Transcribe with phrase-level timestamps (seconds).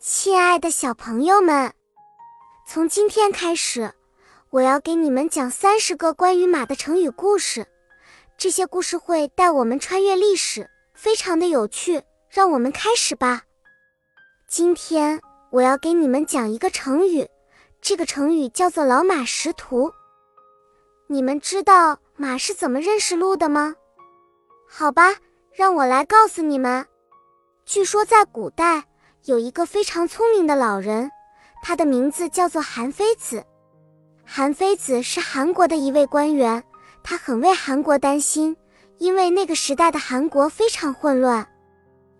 [0.00, 1.72] 亲爱的小朋友们，
[2.64, 3.92] 从今天开始，
[4.50, 7.66] 我要给你们讲三十个关于马的成语故事。
[8.36, 12.00] 这些故事会带我们穿越历史，非常的有趣。
[12.30, 13.42] 让我们开始吧。
[14.46, 17.28] 今天我要给你们讲一个成语，
[17.80, 19.92] 这个成语叫做“老马识途”。
[21.08, 23.74] 你们知道马是怎么认识路的吗？
[24.68, 25.16] 好吧，
[25.52, 26.86] 让我来告诉你们。
[27.64, 28.84] 据说在古代。
[29.28, 31.10] 有一个非常聪明的老人，
[31.62, 33.44] 他的名字叫做韩非子。
[34.24, 36.64] 韩非子是韩国的一位官员，
[37.04, 38.56] 他很为韩国担心，
[38.96, 41.46] 因为那个时代的韩国非常混乱。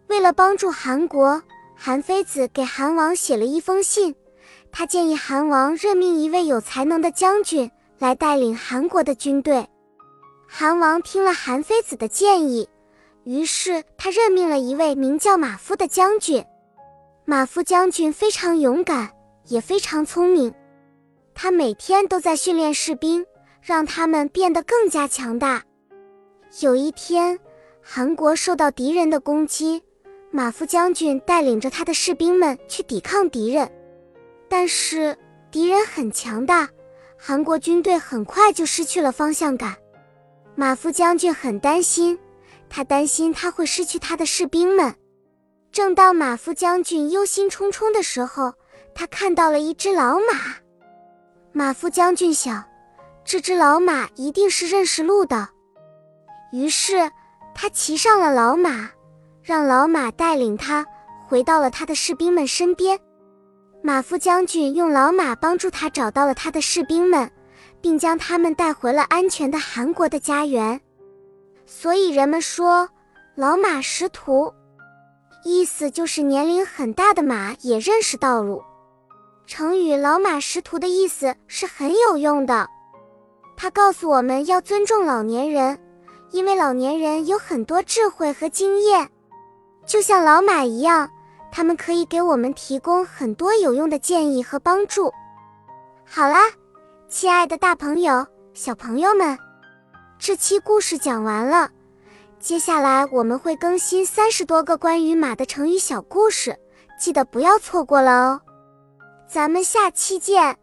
[0.08, 1.42] 为了帮助韩国，
[1.74, 4.14] 韩非子给韩王写了一封信，
[4.70, 9.66] 他建议韩王任命一位有才能的将军来带领韩国的军队。
[10.46, 12.68] 韩王听了韩非子的建议，
[13.24, 16.44] 于是他任命了一位名叫马夫的将军。
[17.30, 19.10] 马夫将军非常勇敢，
[19.48, 20.50] 也非常聪明。
[21.34, 23.22] 他每天都在训练士兵，
[23.60, 25.62] 让他们变得更加强大。
[26.62, 27.38] 有一天，
[27.82, 29.82] 韩国受到敌人的攻击，
[30.30, 33.70] 马夫将军带领着他的士兵们去抵抗敌人，
[34.48, 35.14] 但是
[35.50, 36.66] 敌人很强大，
[37.18, 39.76] 韩国军队很快就失去了方向感。
[40.54, 42.18] 马夫将军很担心，
[42.70, 44.94] 他担心他会失去他的士兵们。
[45.78, 48.52] 正当马夫将军忧心忡忡的时候，
[48.96, 50.56] 他看到了一只老马。
[51.52, 52.64] 马夫将军想，
[53.24, 55.48] 这只老马一定是认识路的，
[56.50, 57.08] 于是
[57.54, 58.90] 他骑上了老马，
[59.40, 60.84] 让老马带领他
[61.28, 62.98] 回到了他的士兵们身边。
[63.80, 67.30] 马夫将军用老马帮助他找到了他的士兵们，
[67.80, 70.80] 并将他们带回了安全的韩国的家园。
[71.66, 72.88] 所以人们说，
[73.36, 74.52] 老马识途。
[75.44, 78.62] 意思就是年龄很大的马也认识道路。
[79.46, 82.68] 成语“老马识途”的意思是很有用的，
[83.56, 85.78] 它告诉我们要尊重老年人，
[86.32, 89.08] 因为老年人有很多智慧和经验，
[89.86, 91.08] 就像老马一样，
[91.50, 95.10] 他们可以给我们提供很多有用的建议和帮助。
[96.04, 96.40] 好啦，
[97.08, 99.38] 亲爱的大朋友、小朋友们，
[100.18, 101.70] 这期故事讲完了。
[102.40, 106.56] 接下来我们会更新三十多个关于马的成语小故事，
[106.98, 108.40] 记得不要错过了哦！
[109.28, 110.56] 咱们下期见。